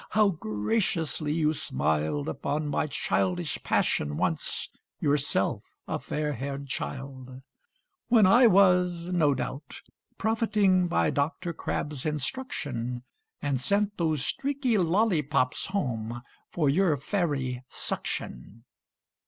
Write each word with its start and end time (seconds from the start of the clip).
how 0.17 0.29
graciously 0.29 1.31
you 1.31 1.53
smiled 1.53 2.27
Upon 2.27 2.67
my 2.67 2.87
childish 2.87 3.61
passion 3.61 4.17
once, 4.17 4.67
yourself 4.99 5.61
a 5.87 5.99
fair 5.99 6.33
haired 6.33 6.65
child: 6.65 7.43
When 8.07 8.25
I 8.25 8.47
was 8.47 9.09
(no 9.09 9.35
doubt) 9.35 9.83
profiting 10.17 10.87
by 10.87 11.11
Dr. 11.11 11.53
Crabb's 11.53 12.03
instruction, 12.03 13.03
And 13.43 13.61
sent 13.61 13.95
those 13.99 14.25
streaky 14.25 14.75
lollipops 14.79 15.67
home 15.67 16.23
for 16.49 16.67
your 16.67 16.97
fairy 16.97 17.63
suction. 17.69 18.63